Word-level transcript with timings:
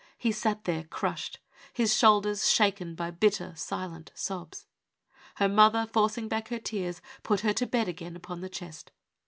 He 0.17 0.31
sat 0.31 0.63
there, 0.63 0.85
crushed, 0.85 1.37
his 1.73 1.95
shoulders 1.95 2.49
shaken 2.49 2.95
by 2.95 3.11
bitter, 3.11 3.53
silent 3.55 4.11
sobs. 4.15 4.65
Her 5.35 5.47
mother, 5.47 5.85
forcing 5.85 6.27
back 6.27 6.47
her 6.47 6.57
tears, 6.57 7.03
put 7.21 7.41
her 7.41 7.53
to 7.53 7.67
bed 7.67 7.87
again 7.87 8.15
upon 8.15 8.41
the 8.41 8.49
chest. 8.49 8.89